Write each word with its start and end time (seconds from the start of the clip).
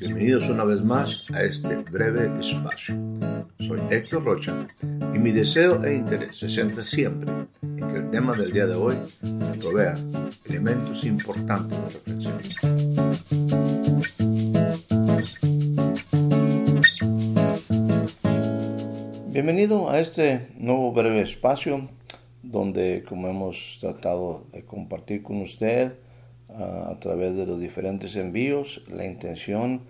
Bienvenidos 0.00 0.48
una 0.48 0.64
vez 0.64 0.82
más 0.82 1.26
a 1.34 1.42
este 1.42 1.76
breve 1.76 2.32
espacio. 2.40 2.94
Soy 3.58 3.78
Héctor 3.90 4.24
Rocha 4.24 4.66
y 4.82 5.18
mi 5.18 5.30
deseo 5.30 5.84
e 5.84 5.94
interés 5.94 6.38
se 6.38 6.48
centra 6.48 6.82
siempre 6.84 7.30
en 7.60 7.76
que 7.76 7.96
el 7.96 8.10
tema 8.10 8.34
del 8.34 8.50
día 8.50 8.66
de 8.66 8.76
hoy 8.76 8.94
me 9.22 9.58
provea 9.58 9.92
elementos 10.46 11.04
importantes 11.04 11.78
de 11.78 11.84
reflexión. 11.90 12.38
Bienvenido 19.32 19.90
a 19.90 20.00
este 20.00 20.48
nuevo 20.56 20.92
breve 20.92 21.20
espacio 21.20 21.90
donde, 22.42 23.04
como 23.06 23.28
hemos 23.28 23.76
tratado 23.80 24.46
de 24.50 24.64
compartir 24.64 25.22
con 25.22 25.42
usted 25.42 25.92
a 26.56 26.98
través 27.00 27.36
de 27.36 27.46
los 27.46 27.58
diferentes 27.58 28.16
envíos, 28.16 28.82
la 28.88 29.04
intención 29.04 29.82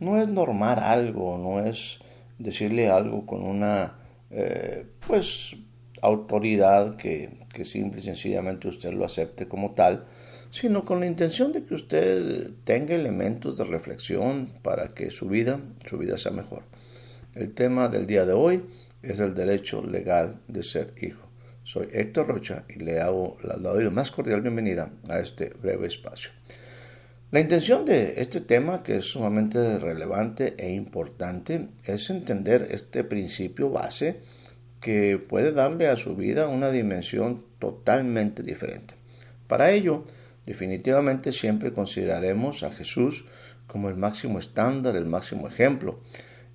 no 0.00 0.20
es 0.20 0.28
normar 0.28 0.78
algo, 0.78 1.38
no 1.38 1.60
es 1.60 2.00
decirle 2.38 2.88
algo 2.88 3.26
con 3.26 3.42
una 3.42 3.98
eh, 4.30 4.86
pues 5.06 5.56
autoridad 6.02 6.96
que, 6.96 7.30
que 7.52 7.64
simple 7.64 8.00
y 8.00 8.04
sencillamente 8.04 8.68
usted 8.68 8.92
lo 8.92 9.04
acepte 9.04 9.48
como 9.48 9.72
tal, 9.72 10.06
sino 10.50 10.84
con 10.84 11.00
la 11.00 11.06
intención 11.06 11.52
de 11.52 11.64
que 11.64 11.74
usted 11.74 12.50
tenga 12.64 12.94
elementos 12.94 13.58
de 13.58 13.64
reflexión 13.64 14.52
para 14.62 14.88
que 14.88 15.10
su 15.10 15.28
vida, 15.28 15.60
su 15.86 15.98
vida 15.98 16.16
sea 16.16 16.32
mejor. 16.32 16.64
El 17.34 17.52
tema 17.52 17.88
del 17.88 18.06
día 18.06 18.24
de 18.24 18.32
hoy 18.32 18.64
es 19.02 19.20
el 19.20 19.34
derecho 19.34 19.84
legal 19.84 20.40
de 20.48 20.62
ser 20.62 20.94
hijo. 21.00 21.27
Soy 21.68 21.86
Héctor 21.92 22.28
Rocha 22.28 22.64
y 22.66 22.78
le 22.78 22.98
hago 22.98 23.36
la, 23.42 23.58
la 23.58 23.90
más 23.90 24.10
cordial 24.10 24.40
bienvenida 24.40 24.90
a 25.06 25.18
este 25.18 25.50
breve 25.50 25.86
espacio. 25.86 26.30
La 27.30 27.40
intención 27.40 27.84
de 27.84 28.22
este 28.22 28.40
tema, 28.40 28.82
que 28.82 28.96
es 28.96 29.04
sumamente 29.04 29.78
relevante 29.78 30.54
e 30.56 30.72
importante, 30.72 31.68
es 31.84 32.08
entender 32.08 32.68
este 32.70 33.04
principio 33.04 33.68
base 33.68 34.22
que 34.80 35.18
puede 35.18 35.52
darle 35.52 35.88
a 35.88 35.98
su 35.98 36.16
vida 36.16 36.48
una 36.48 36.70
dimensión 36.70 37.44
totalmente 37.58 38.42
diferente. 38.42 38.94
Para 39.46 39.70
ello, 39.70 40.04
definitivamente 40.46 41.32
siempre 41.32 41.74
consideraremos 41.74 42.62
a 42.62 42.70
Jesús 42.70 43.26
como 43.66 43.90
el 43.90 43.96
máximo 43.96 44.38
estándar, 44.38 44.96
el 44.96 45.04
máximo 45.04 45.46
ejemplo. 45.46 46.00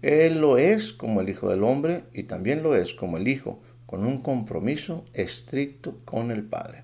Él 0.01 0.41
lo 0.41 0.57
es 0.57 0.91
como 0.91 1.21
el 1.21 1.29
Hijo 1.29 1.51
del 1.51 1.63
Hombre 1.63 2.05
y 2.13 2.23
también 2.23 2.63
lo 2.63 2.75
es 2.75 2.95
como 2.95 3.17
el 3.17 3.27
Hijo, 3.27 3.61
con 3.93 4.07
un 4.07 4.23
compromiso 4.23 5.05
estricto 5.13 5.99
con 6.03 6.31
el 6.31 6.43
Padre. 6.43 6.81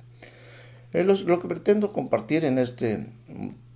Lo 0.94 1.40
que 1.40 1.48
pretendo 1.48 1.92
compartir 1.92 2.46
en 2.46 2.60
este 2.60 3.08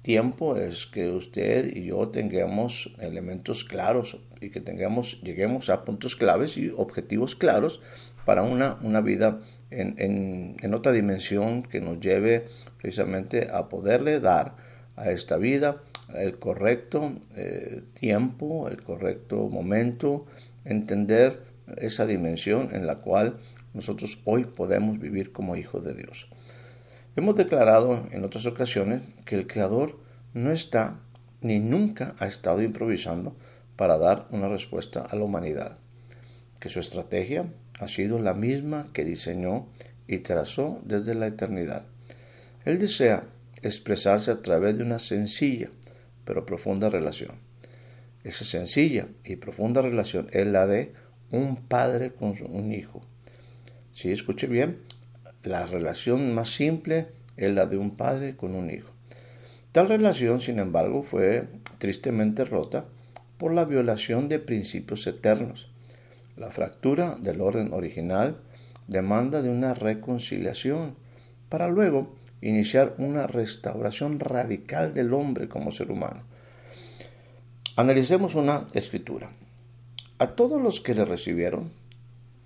tiempo 0.03 0.55
es 0.55 0.85
que 0.85 1.09
usted 1.09 1.75
y 1.75 1.85
yo 1.85 2.09
tengamos 2.09 2.93
elementos 2.99 3.63
claros 3.63 4.19
y 4.39 4.51
que 4.51 4.61
tengamos, 4.61 5.19
lleguemos 5.23 5.71
a 5.71 5.81
puntos 5.81 6.15
claves 6.15 6.57
y 6.57 6.71
objetivos 6.77 7.35
claros 7.35 7.81
para 8.23 8.43
una, 8.43 8.77
una 8.83 9.01
vida 9.01 9.39
en, 9.71 10.55
en, 10.61 10.73
otra 10.75 10.91
dimensión 10.91 11.63
que 11.63 11.81
nos 11.81 11.99
lleve 11.99 12.45
precisamente 12.79 13.47
a 13.51 13.67
poderle 13.67 14.19
dar 14.19 14.57
a 14.95 15.09
esta 15.09 15.37
vida 15.37 15.81
el 16.13 16.37
correcto 16.37 17.13
eh, 17.35 17.81
tiempo, 17.99 18.69
el 18.69 18.83
correcto 18.83 19.49
momento, 19.49 20.27
entender 20.65 21.52
esa 21.77 22.05
dimensión 22.05 22.69
en 22.73 22.87
la 22.87 22.97
cual 22.97 23.37
nosotros 23.73 24.19
hoy 24.25 24.45
podemos 24.45 24.99
vivir 24.99 25.31
como 25.31 25.55
hijos 25.55 25.83
de 25.83 25.93
Dios. 25.93 26.27
Hemos 27.15 27.35
declarado 27.35 28.07
en 28.11 28.23
otras 28.23 28.45
ocasiones 28.45 29.01
que 29.25 29.35
el 29.35 29.47
Creador 29.47 29.99
no 30.33 30.51
está 30.51 30.99
ni 31.41 31.59
nunca 31.59 32.15
ha 32.19 32.27
estado 32.27 32.61
improvisando 32.61 33.35
para 33.75 33.97
dar 33.97 34.27
una 34.31 34.47
respuesta 34.47 35.01
a 35.01 35.15
la 35.15 35.23
humanidad, 35.23 35.77
que 36.59 36.69
su 36.69 36.79
estrategia 36.79 37.45
ha 37.79 37.87
sido 37.87 38.19
la 38.19 38.33
misma 38.33 38.87
que 38.93 39.03
diseñó 39.03 39.67
y 40.07 40.19
trazó 40.19 40.79
desde 40.85 41.15
la 41.15 41.27
eternidad. 41.27 41.85
Él 42.65 42.79
desea 42.79 43.25
expresarse 43.61 44.31
a 44.31 44.41
través 44.41 44.77
de 44.77 44.83
una 44.83 44.99
sencilla 44.99 45.69
pero 46.25 46.45
profunda 46.45 46.89
relación. 46.89 47.31
Esa 48.23 48.45
sencilla 48.45 49.07
y 49.25 49.35
profunda 49.35 49.81
relación 49.81 50.27
es 50.31 50.47
la 50.47 50.65
de 50.65 50.93
un 51.33 51.55
padre 51.55 52.11
con 52.11 52.35
un 52.49 52.71
hijo. 52.71 53.01
Si 53.91 54.11
escuche 54.11 54.47
bien, 54.47 54.77
la 55.43 55.65
relación 55.65 56.33
más 56.33 56.49
simple 56.49 57.07
es 57.37 57.51
la 57.51 57.65
de 57.65 57.77
un 57.77 57.95
padre 57.95 58.35
con 58.37 58.53
un 58.53 58.69
hijo. 58.69 58.91
Tal 59.71 59.89
relación, 59.89 60.39
sin 60.39 60.59
embargo, 60.59 61.01
fue 61.01 61.47
tristemente 61.79 62.45
rota 62.45 62.85
por 63.39 63.51
la 63.51 63.65
violación 63.65 64.29
de 64.29 64.37
principios 64.37 65.07
eternos. 65.07 65.71
La 66.37 66.51
fractura 66.51 67.17
del 67.19 67.41
orden 67.41 67.73
original 67.73 68.37
demanda 68.87 69.41
de 69.41 69.49
una 69.49 69.73
reconciliación 69.73 70.95
para 71.49 71.67
luego 71.67 72.15
iniciar 72.41 72.93
una 72.99 73.25
restauración 73.25 74.19
radical 74.19 74.93
del 74.93 75.13
hombre 75.13 75.49
como 75.49 75.71
ser 75.71 75.89
humano. 75.89 76.21
Analicemos 77.75 78.35
una 78.35 78.67
escritura. 78.75 79.31
A 80.23 80.37
todos 80.37 80.61
los 80.61 80.79
que 80.79 80.95
le 80.95 81.03
recibieron, 81.03 81.73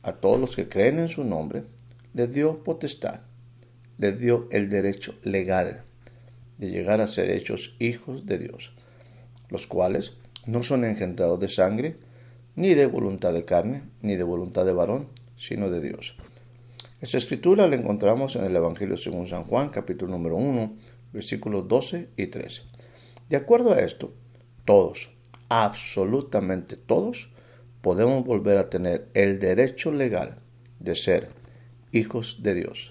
a 0.02 0.14
todos 0.14 0.40
los 0.40 0.56
que 0.56 0.68
creen 0.68 0.98
en 0.98 1.10
su 1.10 1.24
nombre, 1.24 1.62
le 2.16 2.26
dio 2.26 2.64
potestad 2.64 3.20
le 4.00 4.14
dio 4.14 4.48
el 4.50 4.72
derecho 4.72 5.14
legal 5.22 5.84
de 6.58 6.72
llegar 6.72 7.02
a 7.02 7.06
ser 7.06 7.30
hechos 7.30 7.76
hijos 7.78 8.26
de 8.26 8.40
Dios, 8.40 8.74
los 9.50 9.68
cuales 9.68 10.14
no 10.48 10.64
son 10.64 10.86
engendrados 10.86 11.40
de 11.40 11.50
sangre, 11.50 11.98
ni 12.56 12.74
de 12.74 12.88
voluntad 12.88 13.32
de 13.32 13.46
carne, 13.46 13.84
ni 14.02 14.16
de 14.16 14.24
voluntad 14.24 14.66
de 14.66 14.74
varón, 14.74 15.10
sino 15.36 15.70
de 15.70 15.80
Dios. 15.80 16.18
Esta 17.00 17.20
escritura 17.20 17.68
la 17.68 17.76
encontramos 17.76 18.38
en 18.38 18.46
el 18.46 18.56
Evangelio 18.56 18.98
según 18.98 19.28
San 19.28 19.44
Juan, 19.44 19.70
capítulo 19.70 20.14
número 20.14 20.36
1, 20.36 20.78
versículos 21.14 21.68
12 21.68 22.10
y 22.18 22.26
13. 22.26 22.64
De 23.30 23.36
acuerdo 23.36 23.72
a 23.72 23.82
esto, 23.82 24.16
todos, 24.66 25.12
absolutamente 25.50 26.76
todos, 26.76 27.30
podemos 27.82 28.26
volver 28.26 28.58
a 28.58 28.70
tener 28.70 29.10
el 29.14 29.40
derecho 29.40 29.92
legal 29.92 30.42
de 30.80 30.96
ser 30.96 31.30
hijos 31.92 32.40
de 32.42 32.54
Dios. 32.54 32.90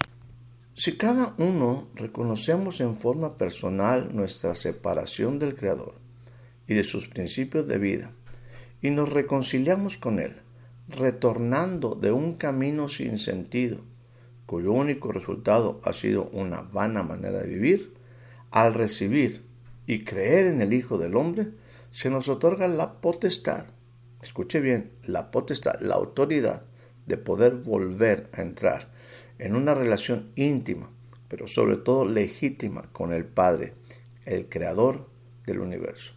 Si 0.73 0.95
cada 0.95 1.33
uno 1.37 1.87
reconocemos 1.95 2.81
en 2.81 2.95
forma 2.95 3.37
personal 3.37 4.15
nuestra 4.15 4.53
separación 4.53 5.39
del 5.39 5.55
Creador 5.55 5.95
y 6.67 6.75
de 6.75 6.83
sus 6.83 7.07
principios 7.07 7.67
de 7.67 7.79
vida, 7.79 8.11
y 8.81 8.91
nos 8.91 9.11
reconciliamos 9.11 9.97
con 9.97 10.19
Él, 10.19 10.35
retornando 10.87 11.95
de 11.95 12.11
un 12.11 12.33
camino 12.35 12.87
sin 12.87 13.17
sentido, 13.17 13.81
cuyo 14.45 14.71
único 14.71 15.11
resultado 15.11 15.81
ha 15.83 15.93
sido 15.93 16.29
una 16.31 16.61
vana 16.61 17.03
manera 17.03 17.41
de 17.41 17.47
vivir, 17.47 17.93
al 18.51 18.73
recibir 18.73 19.43
y 19.87 20.03
creer 20.03 20.47
en 20.47 20.61
el 20.61 20.73
Hijo 20.73 20.97
del 20.97 21.15
Hombre, 21.15 21.49
se 21.89 22.09
nos 22.09 22.29
otorga 22.29 22.67
la 22.67 23.01
potestad, 23.01 23.65
escuche 24.27 24.59
bien, 24.59 24.91
la 25.03 25.31
potestad, 25.31 25.79
la 25.81 25.95
autoridad 25.95 26.63
de 27.05 27.17
poder 27.17 27.55
volver 27.55 28.29
a 28.33 28.41
entrar 28.41 28.91
en 29.39 29.55
una 29.55 29.73
relación 29.73 30.31
íntima, 30.35 30.89
pero 31.27 31.47
sobre 31.47 31.77
todo 31.77 32.05
legítima 32.05 32.83
con 32.91 33.13
el 33.13 33.25
Padre, 33.25 33.73
el 34.25 34.49
Creador 34.49 35.09
del 35.45 35.59
universo. 35.59 36.13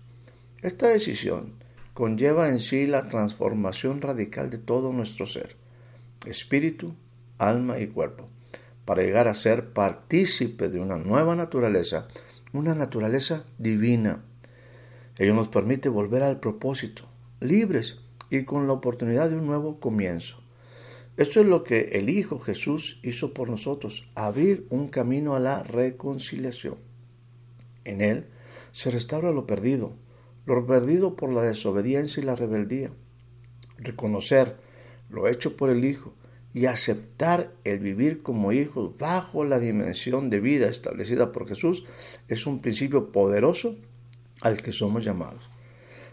Esta 0.63 0.89
decisión 0.89 1.55
conlleva 1.95 2.49
en 2.49 2.59
sí 2.59 2.87
la 2.87 3.09
transformación 3.09 4.01
radical 4.01 4.51
de 4.51 4.59
todo 4.59 4.93
nuestro 4.93 5.27
ser, 5.27 5.57
espíritu, 6.27 6.95
alma 7.39 7.79
y 7.79 7.87
cuerpo, 7.87 8.27
para 8.85 9.03
llegar 9.03 9.29
a 9.29 9.35
ser 9.35 9.73
partícipe 9.73 10.69
de 10.69 10.81
una 10.81 10.97
nueva 10.97 11.37
naturaleza, 11.37 12.09
una 12.53 12.75
naturaleza 12.75 13.45
divina. 13.59 14.25
Ello 15.19 15.35
nos 15.35 15.49
permite 15.49 15.89
volver 15.89 16.23
al 16.23 16.41
propósito, 16.41 17.10
libres 17.41 18.01
y 18.31 18.45
con 18.45 18.67
la 18.67 18.75
oportunidad 18.75 19.31
de 19.31 19.37
un 19.37 19.47
nuevo 19.47 19.81
comienzo. 19.81 20.37
Esto 21.17 21.41
es 21.41 21.47
lo 21.47 21.65
que 21.65 21.91
el 21.93 22.09
Hijo 22.09 22.39
Jesús 22.39 23.01
hizo 23.03 23.35
por 23.35 23.51
nosotros, 23.51 24.09
abrir 24.15 24.67
un 24.71 24.89
camino 24.89 25.35
a 25.35 25.41
la 25.41 25.63
reconciliación. 25.63 26.77
En 27.85 28.01
Él 28.01 28.27
se 28.73 28.91
restaura 28.91 29.33
lo 29.33 29.47
perdido, 29.47 29.93
lo 30.47 30.67
perdido 30.67 31.17
por 31.17 31.31
la 31.33 31.43
desobediencia 31.43 32.23
y 32.23 32.27
la 32.27 32.37
rebeldía. 32.37 32.91
Reconocer 33.79 34.57
lo 35.11 35.29
hecho 35.29 35.57
por 35.57 35.71
el 35.71 35.85
Hijo 35.85 36.15
y 36.53 36.67
aceptar 36.67 37.53
el 37.65 37.79
vivir 37.81 38.23
como 38.23 38.53
hijos 38.53 38.97
bajo 38.99 39.45
la 39.45 39.59
dimensión 39.59 40.31
de 40.31 40.41
vida 40.41 40.69
establecida 40.69 41.33
por 41.33 41.49
Jesús 41.49 41.85
es 42.29 42.47
un 42.47 42.61
principio 42.61 43.13
poderoso 43.13 43.77
al 44.41 44.63
que 44.63 44.73
somos 44.73 45.05
llamados. 45.05 45.51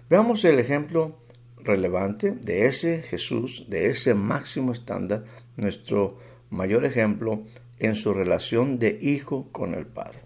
Veamos 0.10 0.46
el 0.46 0.58
ejemplo 0.58 1.18
relevante 1.58 2.32
de 2.32 2.68
ese 2.68 3.02
Jesús, 3.02 3.66
de 3.68 3.88
ese 3.88 4.14
máximo 4.14 4.72
estándar, 4.72 5.26
nuestro 5.58 6.18
mayor 6.50 6.86
ejemplo 6.86 7.44
en 7.80 7.94
su 7.94 8.14
relación 8.14 8.78
de 8.80 8.98
hijo 9.02 9.50
con 9.52 9.74
el 9.74 9.86
Padre. 9.86 10.20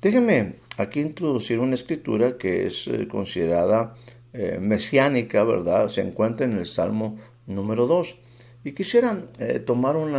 Déjenme 0.00 0.60
aquí 0.76 1.00
introducir 1.00 1.58
una 1.58 1.74
escritura 1.74 2.38
que 2.38 2.66
es 2.66 2.86
eh, 2.86 3.08
considerada 3.08 3.96
eh, 4.32 4.58
mesiánica, 4.60 5.42
¿verdad? 5.42 5.88
Se 5.88 6.00
encuentra 6.00 6.46
en 6.46 6.52
el 6.52 6.64
Salmo 6.64 7.16
número 7.48 7.88
2. 7.88 8.16
Y 8.62 8.72
quisiera 8.72 9.24
eh, 9.40 9.58
tomar 9.58 9.96
un 9.96 10.12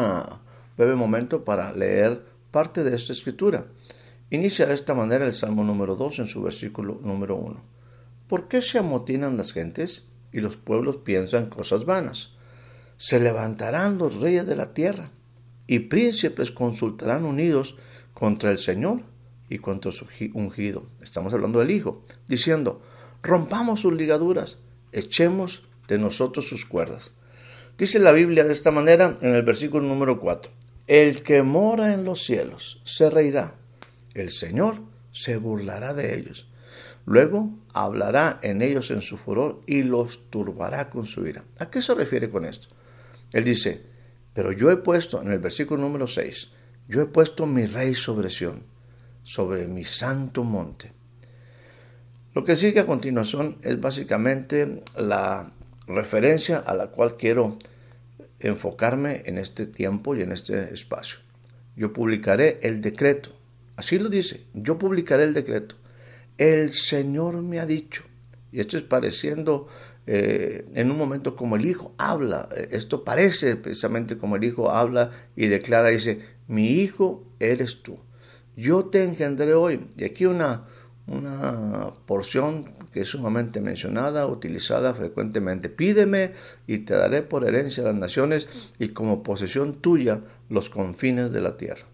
breve 0.76 0.96
momento 0.96 1.46
para 1.46 1.72
leer 1.72 2.26
parte 2.52 2.84
de 2.84 2.94
esta 2.94 3.14
escritura. 3.14 3.68
Inicia 4.32 4.66
de 4.66 4.74
esta 4.74 4.94
manera 4.94 5.26
el 5.26 5.34
Salmo 5.34 5.64
número 5.64 5.96
2 5.96 6.20
en 6.20 6.26
su 6.26 6.44
versículo 6.44 7.00
número 7.02 7.38
1. 7.38 7.75
¿Por 8.28 8.48
qué 8.48 8.62
se 8.62 8.80
amotinan 8.80 9.38
las 9.38 9.54
gentes 9.54 10.06
y 10.32 10.40
los 10.40 10.56
pueblos 10.56 10.98
piensan 10.98 11.48
cosas 11.48 11.86
vanas? 11.86 12.32
Se 12.98 13.20
levantarán 13.20 13.98
los 13.98 14.16
reyes 14.16 14.48
de 14.48 14.56
la 14.56 14.74
tierra 14.74 15.12
y 15.68 15.80
príncipes 15.80 16.52
consultarán 16.52 17.26
unidos 17.26 17.76
contra 18.14 18.52
el 18.52 18.58
Señor 18.58 19.02
y 19.50 19.60
contra 19.60 19.92
su 19.92 20.08
ungido. 20.34 20.88
Estamos 21.02 21.34
hablando 21.34 21.60
del 21.60 21.72
Hijo, 21.72 22.04
diciendo, 22.28 22.82
rompamos 23.22 23.82
sus 23.82 23.94
ligaduras, 23.94 24.58
echemos 24.92 25.68
de 25.88 26.00
nosotros 26.00 26.48
sus 26.48 26.66
cuerdas. 26.66 27.12
Dice 27.78 28.00
la 28.00 28.12
Biblia 28.12 28.44
de 28.44 28.54
esta 28.54 28.72
manera 28.72 29.18
en 29.22 29.36
el 29.36 29.44
versículo 29.44 29.86
número 29.86 30.20
4, 30.20 30.52
el 30.88 31.22
que 31.24 31.44
mora 31.44 31.94
en 31.94 32.06
los 32.06 32.24
cielos 32.24 32.82
se 32.86 33.10
reirá, 33.10 33.56
el 34.14 34.30
Señor 34.30 34.80
se 35.12 35.38
burlará 35.38 35.94
de 35.94 36.18
ellos. 36.18 36.48
Luego 37.06 37.52
hablará 37.74 38.40
en 38.42 38.62
ellos 38.62 38.90
en 38.90 39.02
su 39.02 39.18
furor 39.18 39.62
y 39.68 39.84
los 39.84 40.30
turbará 40.30 40.90
con 40.90 41.06
su 41.06 41.26
ira. 41.28 41.44
¿A 41.60 41.70
qué 41.70 41.82
se 41.82 41.94
refiere 41.94 42.30
con 42.30 42.46
esto? 42.46 42.70
Él 43.32 43.44
dice, 43.44 43.84
pero 44.34 44.52
yo 44.52 44.72
he 44.72 44.78
puesto, 44.78 45.22
en 45.22 45.32
el 45.32 45.40
versículo 45.40 45.82
número 45.82 46.08
6, 46.08 46.50
yo 46.88 47.02
he 47.02 47.06
puesto 47.06 47.46
mi 47.46 47.66
rey 47.66 47.96
sobre 47.96 48.30
Sión, 48.30 48.64
sobre 49.24 49.68
mi 49.68 49.84
santo 49.84 50.44
monte. 50.44 50.92
Lo 52.34 52.44
que 52.44 52.58
sigue 52.58 52.82
a 52.82 52.86
continuación 52.86 53.58
es 53.62 53.80
básicamente 53.80 54.84
la 54.98 55.52
referencia 55.88 56.58
a 56.58 56.76
la 56.76 56.88
cual 56.88 57.18
quiero 57.18 57.58
enfocarme 58.40 59.24
en 59.26 59.38
este 59.38 59.66
tiempo 59.68 60.16
y 60.16 60.22
en 60.22 60.32
este 60.32 60.74
espacio. 60.74 61.20
Yo 61.76 61.94
publicaré 61.94 62.60
el 62.62 62.82
decreto. 62.82 63.32
Así 63.76 64.00
lo 64.00 64.10
dice, 64.10 64.44
yo 64.54 64.78
publicaré 64.78 65.24
el 65.24 65.34
decreto. 65.34 65.76
El 66.38 66.74
Señor 66.74 67.42
me 67.42 67.60
ha 67.60 67.66
dicho. 67.66 68.04
Y 68.52 68.60
esto 68.60 68.78
es 68.78 68.84
pareciendo 68.84 69.68
eh, 70.08 70.66
en 70.74 70.92
un 70.92 70.98
momento 70.98 71.36
como 71.36 71.56
el 71.56 71.66
Hijo 71.66 71.94
habla. 71.98 72.50
Esto 72.72 73.04
parece 73.04 73.56
precisamente 73.56 74.18
como 74.18 74.36
el 74.36 74.44
Hijo 74.44 74.72
habla 74.72 75.12
y 75.36 75.48
declara, 75.48 75.90
dice, 75.90 76.22
mi 76.48 76.70
Hijo 76.70 77.24
eres 77.40 77.82
tú. 77.82 78.00
Yo 78.56 78.86
te 78.86 79.04
engendré 79.04 79.54
hoy. 79.54 79.88
Y 79.98 80.06
aquí 80.06 80.26
una, 80.26 80.66
una 81.08 81.94
porción 82.06 82.66
que 82.92 83.02
es 83.02 83.10
sumamente 83.10 83.62
mencionada, 83.62 84.28
utilizada 84.28 84.94
frecuentemente. 84.94 85.70
Pídeme 85.70 86.34
y 86.68 86.80
te 86.80 86.96
daré 86.96 87.22
por 87.22 87.46
herencia 87.46 87.84
las 87.84 87.96
naciones 87.96 88.48
y 88.80 88.90
como 88.90 89.24
posesión 89.24 89.76
tuya 89.76 90.22
los 90.50 90.70
confines 90.70 91.32
de 91.32 91.42
la 91.42 91.58
tierra. 91.58 91.86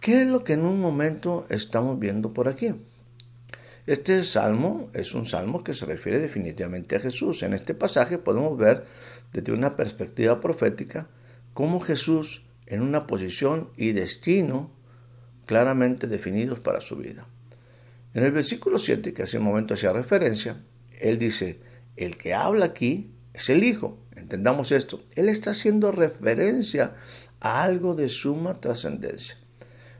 ¿Qué 0.00 0.22
es 0.22 0.28
lo 0.28 0.44
que 0.44 0.54
en 0.54 0.64
un 0.64 0.80
momento 0.80 1.46
estamos 1.48 1.98
viendo 1.98 2.32
por 2.32 2.48
aquí? 2.48 2.74
Este 3.86 4.24
salmo 4.24 4.90
es 4.94 5.14
un 5.14 5.26
salmo 5.26 5.62
que 5.62 5.72
se 5.72 5.86
refiere 5.86 6.18
definitivamente 6.18 6.96
a 6.96 7.00
Jesús. 7.00 7.44
En 7.44 7.52
este 7.52 7.72
pasaje 7.72 8.18
podemos 8.18 8.58
ver 8.58 8.84
desde 9.30 9.52
una 9.52 9.76
perspectiva 9.76 10.40
profética 10.40 11.08
cómo 11.54 11.78
Jesús 11.78 12.42
en 12.66 12.82
una 12.82 13.06
posición 13.06 13.70
y 13.76 13.92
destino 13.92 14.72
claramente 15.44 16.08
definidos 16.08 16.58
para 16.58 16.80
su 16.80 16.96
vida. 16.96 17.28
En 18.12 18.24
el 18.24 18.32
versículo 18.32 18.80
7, 18.80 19.14
que 19.14 19.22
hace 19.22 19.38
un 19.38 19.44
momento 19.44 19.74
hacía 19.74 19.92
referencia, 19.92 20.60
él 21.00 21.18
dice, 21.18 21.60
el 21.96 22.16
que 22.16 22.34
habla 22.34 22.64
aquí 22.64 23.12
es 23.34 23.50
el 23.50 23.62
Hijo. 23.62 23.98
Entendamos 24.16 24.72
esto. 24.72 25.00
Él 25.14 25.28
está 25.28 25.52
haciendo 25.52 25.92
referencia 25.92 26.96
a 27.38 27.62
algo 27.62 27.94
de 27.94 28.08
suma 28.08 28.60
trascendencia. 28.60 29.38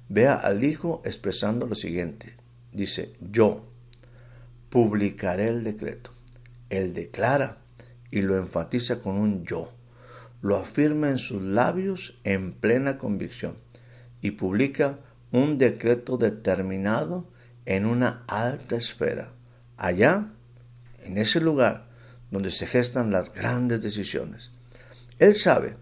Vea 0.08 0.34
al 0.34 0.64
Hijo 0.64 1.02
expresando 1.04 1.68
lo 1.68 1.76
siguiente. 1.76 2.34
Dice, 2.72 3.12
yo 3.20 3.75
publicaré 4.70 5.48
el 5.48 5.64
decreto. 5.64 6.10
Él 6.70 6.94
declara 6.94 7.58
y 8.10 8.22
lo 8.22 8.36
enfatiza 8.36 9.00
con 9.00 9.16
un 9.16 9.44
yo. 9.44 9.72
Lo 10.42 10.56
afirma 10.56 11.10
en 11.10 11.18
sus 11.18 11.42
labios 11.42 12.18
en 12.24 12.52
plena 12.52 12.98
convicción 12.98 13.56
y 14.20 14.32
publica 14.32 14.98
un 15.32 15.58
decreto 15.58 16.16
determinado 16.16 17.28
en 17.64 17.84
una 17.84 18.24
alta 18.28 18.76
esfera, 18.76 19.32
allá, 19.76 20.28
en 21.02 21.18
ese 21.18 21.40
lugar 21.40 21.88
donde 22.30 22.50
se 22.50 22.66
gestan 22.66 23.10
las 23.10 23.32
grandes 23.32 23.82
decisiones. 23.82 24.52
Él 25.18 25.34
sabe 25.34 25.76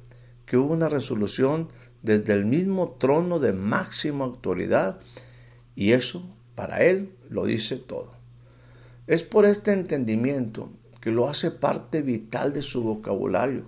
que 0.47 0.57
hubo 0.57 0.73
una 0.73 0.89
resolución 0.89 1.69
desde 2.03 2.35
el 2.35 2.45
mismo 2.45 2.97
trono 2.99 3.39
de 3.39 3.53
máxima 3.53 4.25
autoridad 4.25 5.01
y 5.75 5.93
eso 5.93 6.29
para 6.55 6.83
él 6.83 7.15
lo 7.29 7.45
dice 7.45 7.77
todo. 7.77 8.24
Es 9.06 9.23
por 9.23 9.45
este 9.45 9.73
entendimiento 9.73 10.71
que 11.01 11.11
lo 11.11 11.29
hace 11.29 11.51
parte 11.51 12.03
vital 12.03 12.53
de 12.53 12.62
su 12.62 12.83
vocabulario 12.83 13.65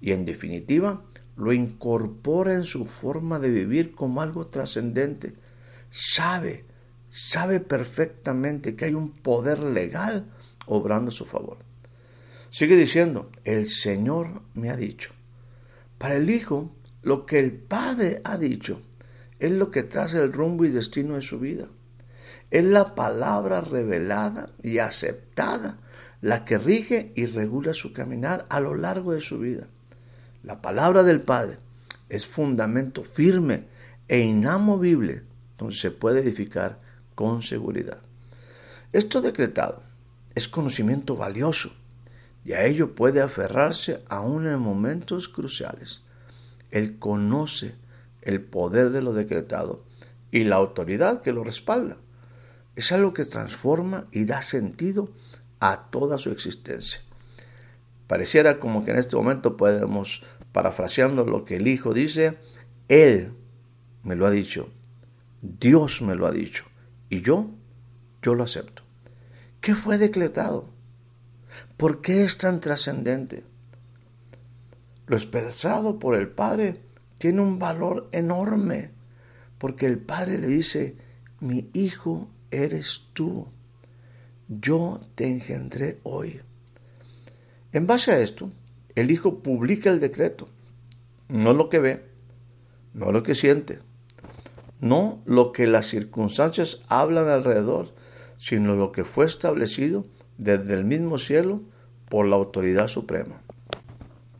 y 0.00 0.12
en 0.12 0.24
definitiva 0.24 1.04
lo 1.36 1.52
incorpora 1.52 2.54
en 2.54 2.64
su 2.64 2.84
forma 2.84 3.38
de 3.38 3.50
vivir 3.50 3.94
como 3.94 4.22
algo 4.22 4.46
trascendente. 4.46 5.34
Sabe 5.90 6.64
sabe 7.16 7.60
perfectamente 7.60 8.76
que 8.76 8.84
hay 8.84 8.94
un 8.94 9.10
poder 9.10 9.60
legal 9.60 10.26
obrando 10.66 11.08
a 11.08 11.14
su 11.14 11.24
favor. 11.24 11.58
Sigue 12.50 12.76
diciendo, 12.76 13.30
el 13.44 13.66
Señor 13.66 14.42
me 14.52 14.68
ha 14.70 14.76
dicho. 14.76 15.12
Para 15.96 16.16
el 16.16 16.28
Hijo, 16.28 16.70
lo 17.02 17.24
que 17.24 17.38
el 17.38 17.52
Padre 17.52 18.20
ha 18.24 18.36
dicho 18.36 18.82
es 19.38 19.50
lo 19.50 19.70
que 19.70 19.82
traza 19.82 20.22
el 20.22 20.32
rumbo 20.32 20.66
y 20.66 20.68
destino 20.68 21.14
de 21.14 21.22
su 21.22 21.38
vida. 21.38 21.68
Es 22.50 22.64
la 22.64 22.94
palabra 22.94 23.60
revelada 23.60 24.50
y 24.62 24.78
aceptada 24.78 25.78
la 26.20 26.44
que 26.44 26.58
rige 26.58 27.12
y 27.14 27.26
regula 27.26 27.74
su 27.74 27.92
caminar 27.92 28.46
a 28.48 28.60
lo 28.60 28.74
largo 28.74 29.12
de 29.12 29.20
su 29.20 29.38
vida. 29.38 29.66
La 30.42 30.62
palabra 30.62 31.02
del 31.02 31.20
Padre 31.20 31.58
es 32.08 32.26
fundamento 32.26 33.02
firme 33.02 33.64
e 34.08 34.20
inamovible 34.20 35.24
donde 35.58 35.74
se 35.74 35.90
puede 35.90 36.20
edificar 36.20 36.78
con 37.14 37.42
seguridad. 37.42 37.98
Esto 38.92 39.20
decretado 39.20 39.82
es 40.34 40.48
conocimiento 40.48 41.16
valioso 41.16 41.72
y 42.44 42.52
a 42.52 42.64
ello 42.64 42.94
puede 42.94 43.20
aferrarse 43.20 44.04
aún 44.08 44.46
en 44.46 44.60
momentos 44.60 45.28
cruciales. 45.28 46.02
Él 46.70 46.98
conoce 46.98 47.74
el 48.22 48.40
poder 48.40 48.90
de 48.90 49.02
lo 49.02 49.12
decretado 49.12 49.84
y 50.30 50.44
la 50.44 50.56
autoridad 50.56 51.22
que 51.22 51.32
lo 51.32 51.42
respalda. 51.42 51.96
Es 52.76 52.92
algo 52.92 53.12
que 53.12 53.24
transforma 53.24 54.06
y 54.12 54.26
da 54.26 54.42
sentido 54.42 55.10
a 55.60 55.90
toda 55.90 56.18
su 56.18 56.30
existencia. 56.30 57.00
Pareciera 58.06 58.60
como 58.60 58.84
que 58.84 58.92
en 58.92 58.98
este 58.98 59.16
momento 59.16 59.56
podemos, 59.56 60.22
parafraseando 60.52 61.24
lo 61.24 61.44
que 61.44 61.56
el 61.56 61.66
Hijo 61.66 61.92
dice, 61.92 62.38
Él 62.88 63.32
me 64.02 64.14
lo 64.14 64.26
ha 64.26 64.30
dicho, 64.30 64.68
Dios 65.42 66.02
me 66.02 66.14
lo 66.14 66.26
ha 66.26 66.30
dicho. 66.30 66.64
Y 67.08 67.22
yo, 67.22 67.50
yo 68.22 68.34
lo 68.34 68.44
acepto. 68.44 68.82
¿Qué 69.60 69.74
fue 69.74 69.98
decretado? 69.98 70.68
¿Por 71.76 72.00
qué 72.00 72.24
es 72.24 72.38
tan 72.38 72.60
trascendente? 72.60 73.44
Lo 75.06 75.16
expresado 75.16 75.98
por 75.98 76.14
el 76.14 76.28
Padre 76.28 76.82
tiene 77.18 77.40
un 77.40 77.58
valor 77.58 78.08
enorme, 78.12 78.90
porque 79.58 79.86
el 79.86 79.98
Padre 79.98 80.38
le 80.38 80.48
dice, 80.48 80.96
mi 81.40 81.70
hijo 81.72 82.28
eres 82.50 83.02
tú, 83.12 83.48
yo 84.48 85.00
te 85.14 85.28
engendré 85.28 86.00
hoy. 86.02 86.40
En 87.72 87.86
base 87.86 88.12
a 88.12 88.20
esto, 88.20 88.50
el 88.94 89.10
Hijo 89.10 89.42
publica 89.42 89.90
el 89.90 90.00
decreto, 90.00 90.48
no 91.28 91.52
lo 91.52 91.68
que 91.68 91.80
ve, 91.80 92.04
no 92.94 93.12
lo 93.12 93.22
que 93.22 93.34
siente, 93.34 93.80
no 94.80 95.20
lo 95.26 95.52
que 95.52 95.66
las 95.66 95.86
circunstancias 95.86 96.80
hablan 96.88 97.28
alrededor, 97.28 97.94
sino 98.36 98.76
lo 98.76 98.92
que 98.92 99.04
fue 99.04 99.24
establecido 99.24 100.06
desde 100.38 100.74
el 100.74 100.84
mismo 100.84 101.18
cielo 101.18 101.62
por 102.08 102.26
la 102.26 102.36
autoridad 102.36 102.88
suprema. 102.88 103.42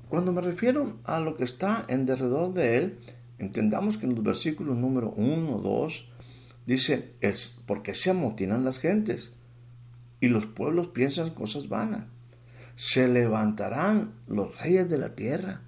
Cuando 0.09 0.33
me 0.33 0.41
refiero 0.41 0.97
a 1.05 1.21
lo 1.21 1.37
que 1.37 1.45
está 1.45 1.85
en 1.89 2.05
derredor 2.05 2.55
de 2.55 2.79
él, 2.79 2.99
entendamos 3.39 3.99
que 3.99 4.07
en 4.07 4.15
los 4.15 4.23
versículos 4.23 4.77
número 4.77 5.11
1, 5.11 5.59
2, 5.59 6.09
dice, 6.67 7.15
es 7.21 7.57
porque 7.67 7.95
se 7.95 8.11
amotinan 8.11 8.65
las 8.65 8.79
gentes 8.79 9.33
y 10.21 10.29
los 10.29 10.47
pueblos 10.47 10.89
piensan 10.89 11.31
cosas 11.31 11.69
vanas. 11.69 12.05
Se 12.75 13.09
levantarán 13.09 14.13
los 14.27 14.59
reyes 14.59 14.89
de 14.89 14.99
la 14.99 15.15
tierra 15.15 15.63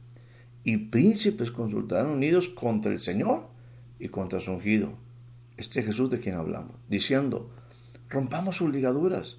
y 0.64 0.76
príncipes 0.76 1.50
consultarán 1.50 2.08
unidos 2.08 2.48
contra 2.48 2.92
el 2.92 2.98
Señor 2.98 3.48
y 3.98 4.08
contra 4.08 4.40
su 4.40 4.52
ungido. 4.52 4.98
este 5.56 5.82
Jesús 5.82 6.10
de 6.10 6.20
quien 6.20 6.36
hablamos, 6.36 6.76
diciendo, 6.88 7.50
rompamos 8.08 8.56
sus 8.56 8.70
ligaduras 8.70 9.38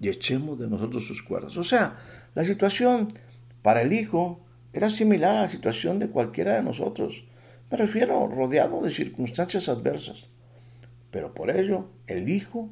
y 0.00 0.08
echemos 0.08 0.58
de 0.58 0.68
nosotros 0.68 1.06
sus 1.06 1.22
cuerdas. 1.22 1.56
O 1.56 1.64
sea, 1.64 1.98
la 2.34 2.44
situación 2.44 3.14
para 3.62 3.82
el 3.82 3.92
Hijo 3.92 4.44
era 4.72 4.90
similar 4.90 5.36
a 5.36 5.40
la 5.42 5.48
situación 5.48 5.98
de 5.98 6.08
cualquiera 6.08 6.54
de 6.54 6.62
nosotros. 6.62 7.24
Me 7.70 7.78
refiero 7.78 8.28
rodeado 8.28 8.82
de 8.82 8.90
circunstancias 8.90 9.68
adversas. 9.68 10.28
Pero 11.16 11.32
por 11.32 11.50
ello, 11.50 11.88
el 12.08 12.28
Hijo 12.28 12.68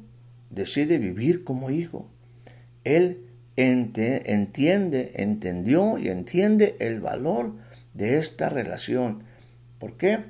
decide 0.51 0.99
vivir 0.99 1.43
como 1.43 1.71
Hijo. 1.71 2.11
Él 2.83 3.25
entiende, 3.55 5.13
entendió 5.15 5.97
y 5.97 6.09
entiende 6.09 6.75
el 6.79 6.99
valor 6.99 7.55
de 7.95 8.19
esta 8.19 8.49
relación. 8.49 9.23
¿Por 9.79 9.97
qué? 9.97 10.25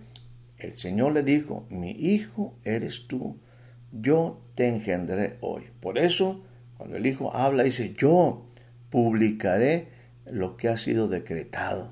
El 0.59 0.71
Señor 0.71 1.11
le 1.11 1.23
dijo, 1.23 1.65
mi 1.69 1.91
hijo 1.91 2.55
eres 2.63 3.05
tú, 3.09 3.35
yo 3.91 4.39
te 4.55 4.69
engendré 4.69 5.35
hoy. 5.41 5.63
Por 5.81 5.97
eso, 5.97 6.41
cuando 6.77 6.95
el 6.95 7.05
Hijo 7.05 7.35
habla, 7.35 7.63
dice, 7.63 7.95
yo 7.97 8.45
publicaré 8.91 9.89
lo 10.25 10.55
que 10.55 10.69
ha 10.69 10.77
sido 10.77 11.09
decretado, 11.09 11.91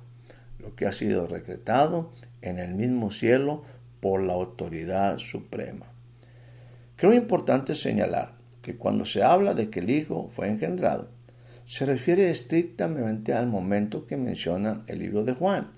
lo 0.57 0.73
que 0.73 0.87
ha 0.87 0.93
sido 0.93 1.27
decretado 1.27 2.13
en 2.41 2.59
el 2.59 2.75
mismo 2.75 3.11
cielo 3.11 3.65
por 3.99 4.23
la 4.23 4.31
autoridad 4.31 5.17
suprema. 5.17 5.92
Creo 6.95 7.13
importante 7.13 7.75
señalar 7.75 8.35
que 8.62 8.77
cuando 8.77 9.05
se 9.05 9.23
habla 9.23 9.53
de 9.53 9.69
que 9.69 9.79
el 9.79 9.89
Hijo 9.89 10.29
fue 10.33 10.47
engendrado, 10.47 11.09
se 11.65 11.85
refiere 11.85 12.29
estrictamente 12.29 13.33
al 13.33 13.47
momento 13.47 14.05
que 14.05 14.17
menciona 14.17 14.83
el 14.88 15.00
libro 15.00 15.23
de 15.23 15.33
Juan. 15.33 15.71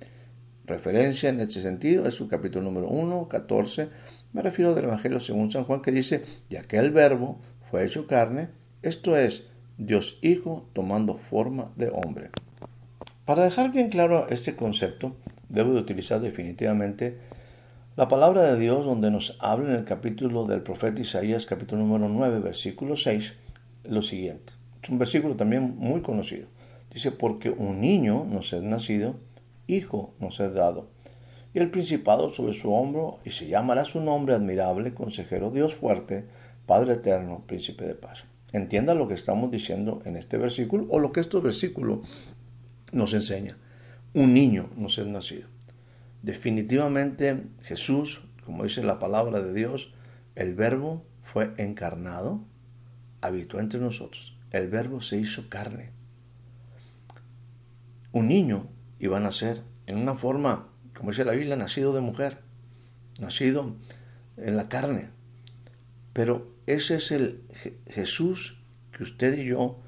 Referencia 0.65 1.29
en 1.29 1.39
este 1.39 1.61
sentido 1.61 2.07
es 2.07 2.15
su 2.15 2.27
capítulo 2.27 2.65
número 2.65 2.87
1, 2.89 3.27
14. 3.27 3.89
Me 4.33 4.41
refiero 4.41 4.73
del 4.73 4.85
Evangelio 4.85 5.19
según 5.19 5.51
San 5.51 5.63
Juan 5.63 5.81
que 5.81 5.91
dice, 5.91 6.23
ya 6.49 6.63
que 6.63 6.77
el 6.77 6.91
verbo 6.91 7.39
fue 7.69 7.85
hecho 7.85 8.07
carne, 8.07 8.49
esto 8.81 9.15
es, 9.15 9.45
Dios 9.77 10.19
Hijo 10.21 10.67
tomando 10.73 11.15
forma 11.15 11.71
de 11.75 11.89
hombre. 11.89 12.29
Para 13.25 13.43
dejar 13.43 13.71
bien 13.71 13.89
claro 13.89 14.27
este 14.29 14.55
concepto, 14.55 15.15
debo 15.49 15.73
de 15.73 15.79
utilizar 15.79 16.19
definitivamente 16.21 17.17
la 17.95 18.09
palabra 18.09 18.43
de 18.43 18.59
Dios 18.59 18.85
donde 18.85 19.09
nos 19.09 19.37
habla 19.39 19.69
en 19.69 19.75
el 19.77 19.85
capítulo 19.85 20.45
del 20.45 20.61
profeta 20.61 20.99
Isaías, 20.99 21.45
capítulo 21.45 21.81
número 21.81 22.09
9, 22.09 22.39
versículo 22.39 22.97
6, 22.97 23.35
lo 23.85 24.01
siguiente. 24.01 24.51
Es 24.83 24.89
un 24.89 24.99
versículo 24.99 25.37
también 25.37 25.77
muy 25.77 26.01
conocido. 26.01 26.49
Dice, 26.93 27.11
porque 27.11 27.51
un 27.51 27.79
niño 27.79 28.25
nos 28.25 28.51
es 28.51 28.63
nacido, 28.63 29.15
hijo 29.67 30.13
nos 30.19 30.41
es 30.41 30.53
dado, 30.53 30.89
y 31.53 31.59
el 31.59 31.71
principado 31.71 32.27
sobre 32.27 32.53
su 32.53 32.73
hombro, 32.73 33.19
y 33.23 33.29
se 33.29 33.47
llamará 33.47 33.85
su 33.85 34.01
nombre 34.01 34.35
admirable, 34.35 34.93
consejero, 34.93 35.49
Dios 35.49 35.73
fuerte, 35.73 36.25
Padre 36.65 36.93
eterno, 36.93 37.43
príncipe 37.47 37.85
de 37.85 37.95
paz. 37.95 38.25
Entienda 38.51 38.93
lo 38.93 39.07
que 39.07 39.13
estamos 39.13 39.51
diciendo 39.51 40.01
en 40.03 40.17
este 40.17 40.37
versículo 40.37 40.85
o 40.89 40.99
lo 40.99 41.13
que 41.13 41.21
este 41.21 41.39
versículo 41.39 42.01
nos 42.91 43.13
enseña. 43.13 43.57
Un 44.13 44.33
niño 44.33 44.69
nos 44.75 44.97
es 44.97 45.07
nacido. 45.07 45.54
Definitivamente 46.25 47.43
Jesús, 47.61 48.21
como 48.43 48.63
dice 48.63 48.83
la 48.83 48.99
palabra 48.99 49.41
de 49.41 49.53
Dios, 49.53 49.93
el 50.35 50.55
verbo 50.55 51.05
fue 51.23 51.53
encarnado, 51.57 52.43
habitó 53.21 53.59
entre 53.59 53.79
nosotros 53.79 54.35
el 54.55 54.69
verbo 54.69 55.01
se 55.01 55.17
hizo 55.17 55.49
carne. 55.49 55.91
Un 58.13 58.29
niño 58.29 58.69
iba 58.99 59.17
a 59.17 59.19
nacer 59.19 59.63
en 59.85 59.97
una 59.97 60.15
forma, 60.15 60.69
como 60.95 61.11
dice 61.11 61.25
la 61.25 61.33
Biblia, 61.33 61.57
nacido 61.57 61.93
de 61.93 61.99
mujer, 61.99 62.39
nacido 63.19 63.75
en 64.37 64.55
la 64.55 64.69
carne. 64.69 65.09
Pero 66.13 66.55
ese 66.67 66.95
es 66.95 67.11
el 67.11 67.43
Jesús 67.87 68.57
que 68.93 69.03
usted 69.03 69.37
y 69.37 69.45
yo 69.45 69.81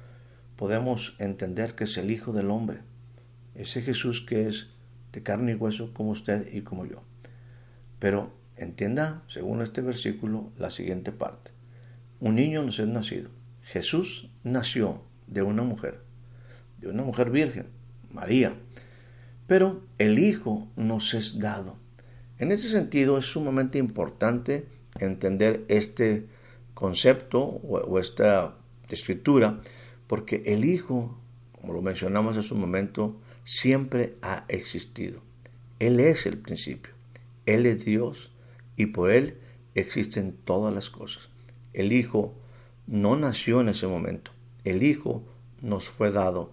podemos 0.56 1.16
entender 1.18 1.74
que 1.74 1.84
es 1.84 1.96
el 1.96 2.10
Hijo 2.10 2.32
del 2.32 2.50
Hombre. 2.50 2.80
Ese 3.54 3.80
Jesús 3.80 4.20
que 4.20 4.48
es 4.48 4.68
de 5.18 5.24
carne 5.24 5.52
y 5.52 5.54
hueso 5.56 5.92
como 5.92 6.10
usted 6.10 6.52
y 6.52 6.62
como 6.62 6.86
yo. 6.86 7.02
Pero 7.98 8.32
entienda, 8.56 9.24
según 9.26 9.62
este 9.62 9.80
versículo, 9.80 10.52
la 10.56 10.70
siguiente 10.70 11.10
parte. 11.10 11.50
Un 12.20 12.36
niño 12.36 12.62
nos 12.62 12.78
es 12.78 12.86
nacido. 12.86 13.30
Jesús 13.62 14.30
nació 14.44 15.02
de 15.26 15.42
una 15.42 15.64
mujer, 15.64 16.02
de 16.78 16.88
una 16.88 17.02
mujer 17.02 17.30
virgen, 17.30 17.66
María, 18.12 18.54
pero 19.48 19.82
el 19.98 20.20
Hijo 20.20 20.68
nos 20.76 21.14
es 21.14 21.40
dado. 21.40 21.76
En 22.38 22.52
ese 22.52 22.68
sentido 22.68 23.18
es 23.18 23.26
sumamente 23.26 23.78
importante 23.78 24.68
entender 25.00 25.64
este 25.68 26.28
concepto 26.74 27.40
o, 27.40 27.98
esta 27.98 28.56
escritura, 28.88 29.60
porque 30.06 30.42
el 30.46 30.64
Hijo, 30.64 31.18
como 31.60 31.72
lo 31.72 31.82
mencionamos 31.82 32.36
hace 32.36 32.54
un 32.54 32.60
momento, 32.60 33.16
siempre 33.48 34.14
ha 34.20 34.44
existido. 34.48 35.22
Él 35.78 36.00
es 36.00 36.26
el 36.26 36.36
principio, 36.36 36.92
Él 37.46 37.64
es 37.64 37.82
Dios 37.82 38.30
y 38.76 38.86
por 38.86 39.10
Él 39.10 39.38
existen 39.74 40.36
todas 40.44 40.74
las 40.74 40.90
cosas. 40.90 41.30
El 41.72 41.94
Hijo 41.94 42.34
no 42.86 43.16
nació 43.16 43.62
en 43.62 43.70
ese 43.70 43.86
momento. 43.86 44.32
El 44.64 44.82
Hijo 44.82 45.22
nos 45.62 45.88
fue 45.88 46.12
dado. 46.12 46.52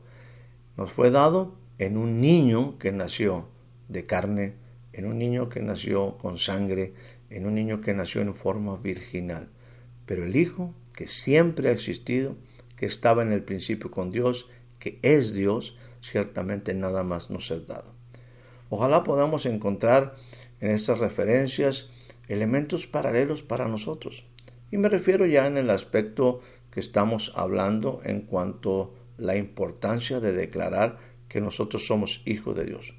Nos 0.78 0.94
fue 0.94 1.12
dado 1.12 1.58
en 1.80 1.98
un 1.98 2.22
niño 2.22 2.78
que 2.78 2.94
nació 2.94 3.50
de 3.90 4.06
carne, 4.06 4.54
en 4.94 5.06
un 5.06 5.18
niño 5.18 5.50
que 5.50 5.62
nació 5.62 6.18
con 6.18 6.38
sangre, 6.38 6.94
en 7.30 7.46
un 7.46 7.56
niño 7.56 7.82
que 7.82 7.94
nació 7.94 8.22
en 8.22 8.34
forma 8.34 8.78
virginal. 8.78 9.50
Pero 10.06 10.24
el 10.24 10.38
Hijo, 10.38 10.74
que 10.94 11.08
siempre 11.08 11.68
ha 11.68 11.74
existido, 11.74 12.38
que 12.78 12.86
estaba 12.86 13.22
en 13.22 13.34
el 13.34 13.44
principio 13.44 13.92
con 13.92 14.12
Dios, 14.12 14.50
que 14.80 14.98
es 15.02 15.34
Dios, 15.34 15.76
ciertamente 16.06 16.74
nada 16.74 17.04
más 17.04 17.30
nos 17.30 17.50
es 17.52 17.66
dado. 17.66 17.94
Ojalá 18.70 19.04
podamos 19.04 19.46
encontrar 19.46 20.16
en 20.60 20.72
estas 20.72 21.00
referencias 21.00 21.90
elementos 22.28 22.88
paralelos 22.88 23.44
para 23.44 23.68
nosotros. 23.68 24.26
Y 24.72 24.78
me 24.78 24.90
refiero 24.90 25.26
ya 25.26 25.48
en 25.48 25.58
el 25.58 25.70
aspecto 25.70 26.42
que 26.72 26.80
estamos 26.80 27.32
hablando 27.36 28.02
en 28.04 28.22
cuanto 28.22 28.94
a 29.18 29.22
la 29.22 29.36
importancia 29.38 30.20
de 30.20 30.34
declarar 30.34 30.98
que 31.30 31.42
nosotros 31.42 31.86
somos 31.88 32.22
hijos 32.26 32.56
de 32.56 32.66
Dios. 32.66 32.96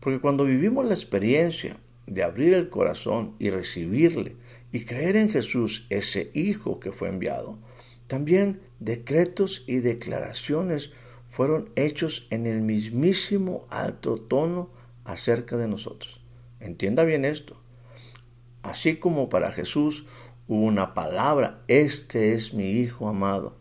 Porque 0.00 0.20
cuando 0.20 0.44
vivimos 0.44 0.86
la 0.86 0.94
experiencia 0.94 1.78
de 2.06 2.22
abrir 2.22 2.54
el 2.54 2.70
corazón 2.70 3.34
y 3.38 3.50
recibirle 3.50 4.36
y 4.72 4.84
creer 4.84 5.16
en 5.16 5.30
Jesús, 5.30 5.86
ese 5.90 6.30
Hijo 6.34 6.80
que 6.80 6.92
fue 6.92 7.08
enviado, 7.08 7.58
también 8.06 8.60
decretos 8.78 9.64
y 9.66 9.76
declaraciones 9.76 10.92
fueron 11.30 11.70
hechos 11.76 12.26
en 12.30 12.46
el 12.46 12.60
mismísimo 12.60 13.66
alto 13.70 14.16
tono 14.16 14.68
acerca 15.04 15.56
de 15.56 15.68
nosotros. 15.68 16.20
Entienda 16.58 17.04
bien 17.04 17.24
esto. 17.24 17.56
Así 18.62 18.96
como 18.96 19.30
para 19.30 19.52
Jesús 19.52 20.04
una 20.48 20.92
palabra, 20.92 21.62
este 21.68 22.34
es 22.34 22.52
mi 22.52 22.72
Hijo 22.72 23.08
amado, 23.08 23.56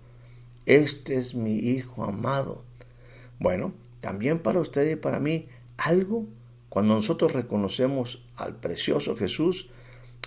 este 0.66 1.16
es 1.16 1.36
mi 1.36 1.58
Hijo 1.58 2.04
amado. 2.04 2.64
Bueno, 3.38 3.74
también 4.00 4.40
para 4.40 4.60
usted 4.60 4.90
y 4.90 4.96
para 4.96 5.20
mí, 5.20 5.48
algo, 5.78 6.26
cuando 6.68 6.96
nosotros 6.96 7.34
reconocemos 7.34 8.24
al 8.36 8.56
precioso 8.56 9.16
Jesús, 9.16 9.70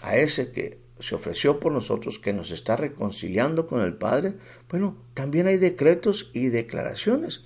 a 0.03 0.17
ese 0.17 0.53
que 0.53 0.81
se 0.99 1.15
ofreció 1.15 1.59
por 1.59 1.73
nosotros, 1.73 2.19
que 2.19 2.33
nos 2.33 2.51
está 2.51 2.77
reconciliando 2.77 3.67
con 3.67 3.81
el 3.81 3.95
Padre, 3.95 4.35
bueno, 4.69 4.97
también 5.15 5.47
hay 5.47 5.57
decretos 5.57 6.31
y 6.33 6.49
declaraciones 6.49 7.43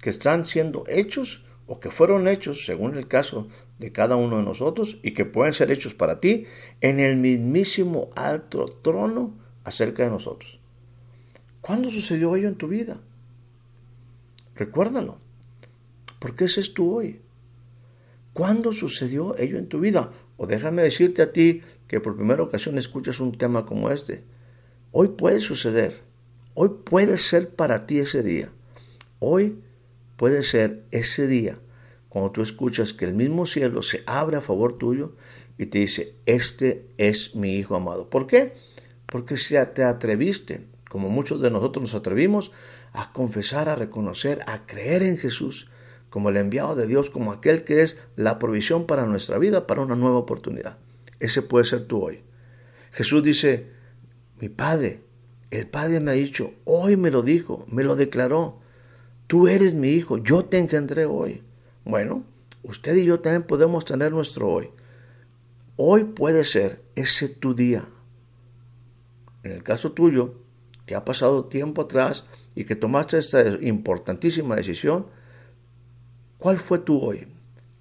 que 0.00 0.10
están 0.10 0.44
siendo 0.44 0.84
hechos 0.86 1.44
o 1.66 1.80
que 1.80 1.90
fueron 1.90 2.28
hechos, 2.28 2.66
según 2.66 2.96
el 2.96 3.08
caso 3.08 3.48
de 3.78 3.92
cada 3.92 4.16
uno 4.16 4.38
de 4.38 4.42
nosotros 4.42 4.98
y 5.02 5.12
que 5.12 5.24
pueden 5.24 5.52
ser 5.52 5.70
hechos 5.70 5.94
para 5.94 6.20
ti 6.20 6.46
en 6.80 7.00
el 7.00 7.16
mismísimo 7.16 8.10
alto 8.16 8.66
trono 8.82 9.38
acerca 9.64 10.02
de 10.02 10.10
nosotros. 10.10 10.60
¿Cuándo 11.60 11.90
sucedió 11.90 12.34
ello 12.36 12.48
en 12.48 12.56
tu 12.56 12.68
vida? 12.68 13.00
Recuérdalo. 14.54 15.18
¿Por 16.18 16.34
qué 16.34 16.44
es 16.44 16.74
tú 16.74 16.96
hoy? 16.96 17.20
¿Cuándo 18.32 18.72
sucedió 18.72 19.36
ello 19.38 19.58
en 19.58 19.68
tu 19.68 19.80
vida? 19.80 20.10
O 20.42 20.46
déjame 20.46 20.80
decirte 20.80 21.20
a 21.20 21.32
ti 21.32 21.60
que 21.86 22.00
por 22.00 22.16
primera 22.16 22.42
ocasión 22.42 22.78
escuchas 22.78 23.20
un 23.20 23.36
tema 23.36 23.66
como 23.66 23.90
este. 23.90 24.24
Hoy 24.90 25.08
puede 25.08 25.38
suceder. 25.38 26.00
Hoy 26.54 26.70
puede 26.82 27.18
ser 27.18 27.50
para 27.50 27.84
ti 27.86 27.98
ese 27.98 28.22
día. 28.22 28.50
Hoy 29.18 29.58
puede 30.16 30.42
ser 30.42 30.82
ese 30.92 31.26
día 31.26 31.58
cuando 32.08 32.30
tú 32.30 32.40
escuchas 32.40 32.94
que 32.94 33.04
el 33.04 33.12
mismo 33.12 33.44
cielo 33.44 33.82
se 33.82 34.02
abre 34.06 34.38
a 34.38 34.40
favor 34.40 34.78
tuyo 34.78 35.12
y 35.58 35.66
te 35.66 35.80
dice, 35.80 36.14
este 36.24 36.86
es 36.96 37.34
mi 37.34 37.56
Hijo 37.56 37.76
amado. 37.76 38.08
¿Por 38.08 38.26
qué? 38.26 38.54
Porque 39.04 39.36
si 39.36 39.56
te 39.74 39.84
atreviste, 39.84 40.66
como 40.88 41.10
muchos 41.10 41.42
de 41.42 41.50
nosotros 41.50 41.82
nos 41.82 41.94
atrevimos, 41.94 42.50
a 42.94 43.12
confesar, 43.12 43.68
a 43.68 43.76
reconocer, 43.76 44.40
a 44.46 44.64
creer 44.64 45.02
en 45.02 45.18
Jesús 45.18 45.69
como 46.10 46.28
el 46.28 46.36
enviado 46.36 46.74
de 46.74 46.86
Dios, 46.86 47.08
como 47.08 47.32
aquel 47.32 47.64
que 47.64 47.82
es 47.82 47.98
la 48.16 48.38
provisión 48.38 48.86
para 48.86 49.06
nuestra 49.06 49.38
vida, 49.38 49.66
para 49.66 49.80
una 49.80 49.94
nueva 49.94 50.18
oportunidad. 50.18 50.76
Ese 51.20 51.40
puede 51.40 51.64
ser 51.64 51.86
tú 51.86 52.04
hoy. 52.04 52.22
Jesús 52.92 53.22
dice, 53.22 53.68
mi 54.40 54.48
Padre, 54.48 55.02
el 55.50 55.66
Padre 55.66 56.00
me 56.00 56.10
ha 56.10 56.14
dicho, 56.14 56.52
hoy 56.64 56.96
me 56.96 57.10
lo 57.10 57.22
dijo, 57.22 57.64
me 57.68 57.84
lo 57.84 57.96
declaró, 57.96 58.58
tú 59.26 59.48
eres 59.48 59.74
mi 59.74 59.90
hijo, 59.90 60.18
yo 60.18 60.44
te 60.44 60.58
engendré 60.58 61.06
hoy. 61.06 61.42
Bueno, 61.84 62.24
usted 62.64 62.96
y 62.96 63.04
yo 63.04 63.20
también 63.20 63.44
podemos 63.44 63.84
tener 63.84 64.12
nuestro 64.12 64.48
hoy. 64.48 64.70
Hoy 65.76 66.04
puede 66.04 66.44
ser 66.44 66.82
ese 66.94 67.28
tu 67.28 67.54
día. 67.54 67.84
En 69.44 69.52
el 69.52 69.62
caso 69.62 69.92
tuyo, 69.92 70.34
que 70.86 70.96
ha 70.96 71.04
pasado 71.04 71.44
tiempo 71.44 71.82
atrás 71.82 72.26
y 72.54 72.64
que 72.64 72.74
tomaste 72.74 73.18
esta 73.18 73.48
importantísima 73.60 74.56
decisión, 74.56 75.06
¿cuál 76.40 76.58
fue 76.58 76.80
tu 76.80 76.98
hoy? 76.98 77.28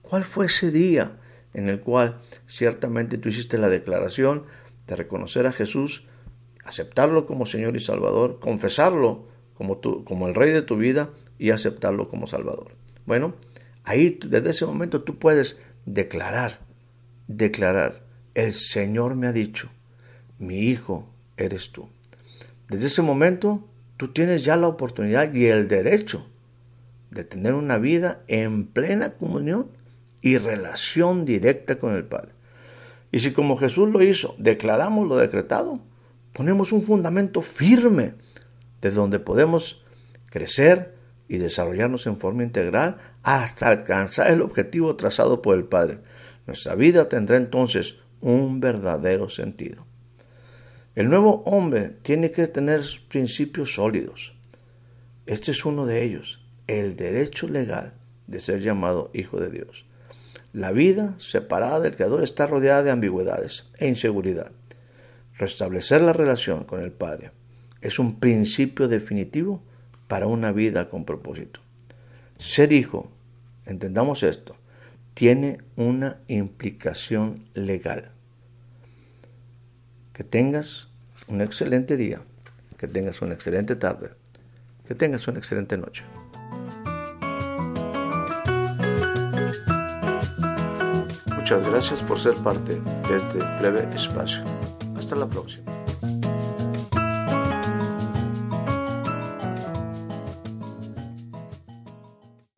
¿Cuál 0.03 0.23
fue 0.23 0.45
ese 0.45 0.69
día 0.69 1.17
en 1.55 1.67
el 1.67 1.79
cual 1.79 2.19
ciertamente 2.45 3.17
tú 3.17 3.29
hiciste 3.29 3.57
la 3.57 3.69
declaración 3.69 4.43
de 4.85 4.95
reconocer 4.95 5.47
a 5.47 5.51
Jesús, 5.51 6.05
aceptarlo 6.63 7.25
como 7.25 7.47
Señor 7.47 7.75
y 7.75 7.79
Salvador, 7.79 8.39
confesarlo 8.39 9.27
como, 9.55 9.81
como 9.81 10.27
el 10.27 10.35
Rey 10.35 10.51
de 10.51 10.61
tu 10.61 10.77
vida 10.77 11.09
y 11.39 11.49
aceptarlo 11.49 12.07
como 12.07 12.27
Salvador? 12.27 12.73
Bueno, 13.07 13.33
ahí 13.83 14.19
desde 14.23 14.51
ese 14.51 14.67
momento 14.67 15.01
tú 15.01 15.17
puedes 15.17 15.57
declarar 15.87 16.69
declarar, 17.29 18.01
el 18.33 18.51
Señor 18.51 19.15
me 19.15 19.27
ha 19.27 19.31
dicho, 19.31 19.69
mi 20.39 20.59
hijo 20.61 21.07
eres 21.37 21.71
tú. 21.71 21.87
Desde 22.67 22.87
ese 22.87 23.01
momento 23.01 23.67
tú 23.95 24.09
tienes 24.09 24.43
ya 24.43 24.57
la 24.57 24.67
oportunidad 24.67 25.33
y 25.33 25.45
el 25.45 25.67
derecho 25.67 26.25
de 27.11 27.23
tener 27.23 27.53
una 27.53 27.77
vida 27.77 28.21
en 28.27 28.65
plena 28.65 29.13
comunión 29.13 29.67
y 30.21 30.37
relación 30.37 31.25
directa 31.25 31.79
con 31.79 31.93
el 31.95 32.05
Padre. 32.05 32.33
Y 33.11 33.19
si 33.19 33.31
como 33.31 33.57
Jesús 33.57 33.89
lo 33.89 34.03
hizo, 34.03 34.35
declaramos 34.37 35.07
lo 35.07 35.17
decretado, 35.17 35.81
ponemos 36.33 36.71
un 36.71 36.81
fundamento 36.81 37.41
firme 37.41 38.13
de 38.81 38.91
donde 38.91 39.19
podemos 39.19 39.83
crecer 40.27 40.95
y 41.27 41.37
desarrollarnos 41.37 42.07
en 42.07 42.17
forma 42.17 42.43
integral 42.43 42.97
hasta 43.23 43.69
alcanzar 43.69 44.31
el 44.31 44.41
objetivo 44.41 44.95
trazado 44.95 45.41
por 45.41 45.57
el 45.57 45.65
Padre, 45.65 45.99
nuestra 46.47 46.75
vida 46.75 47.07
tendrá 47.07 47.37
entonces 47.37 47.97
un 48.21 48.59
verdadero 48.59 49.29
sentido. 49.29 49.85
El 50.95 51.09
nuevo 51.09 51.43
hombre 51.45 51.89
tiene 52.01 52.31
que 52.31 52.47
tener 52.47 52.81
principios 53.07 53.75
sólidos. 53.75 54.33
Este 55.27 55.51
es 55.51 55.63
uno 55.63 55.85
de 55.85 56.03
ellos, 56.03 56.43
el 56.69 56.95
derecho 56.95 57.47
legal 57.47 57.93
de 58.27 58.39
ser 58.39 58.61
llamado 58.61 59.09
hijo 59.13 59.39
de 59.39 59.49
Dios. 59.49 59.85
La 60.53 60.71
vida 60.71 61.15
separada 61.17 61.79
del 61.79 61.95
Creador 61.95 62.23
está 62.23 62.45
rodeada 62.45 62.83
de 62.83 62.91
ambigüedades 62.91 63.65
e 63.79 63.87
inseguridad. 63.87 64.51
Restablecer 65.35 66.01
la 66.01 66.13
relación 66.13 66.65
con 66.65 66.81
el 66.81 66.91
Padre 66.91 67.31
es 67.81 67.97
un 67.97 68.19
principio 68.19 68.87
definitivo 68.87 69.63
para 70.07 70.27
una 70.27 70.51
vida 70.51 70.89
con 70.89 71.05
propósito. 71.05 71.59
Ser 72.37 72.71
hijo, 72.71 73.09
entendamos 73.65 74.21
esto, 74.21 74.55
tiene 75.15 75.61
una 75.75 76.19
implicación 76.27 77.45
legal. 77.55 78.11
Que 80.13 80.23
tengas 80.23 80.87
un 81.27 81.41
excelente 81.41 81.97
día, 81.97 82.21
que 82.77 82.87
tengas 82.87 83.23
una 83.23 83.33
excelente 83.33 83.75
tarde, 83.75 84.11
que 84.87 84.93
tengas 84.93 85.27
una 85.27 85.39
excelente 85.39 85.75
noche. 85.75 86.03
Muchas 91.49 91.67
gracias 91.67 92.01
por 92.01 92.19
ser 92.19 92.35
parte 92.35 92.75
de 92.75 93.17
este 93.17 93.39
breve 93.59 93.87
espacio. 93.95 94.43
Hasta 94.95 95.15
la 95.15 95.25
próxima. 95.25 95.78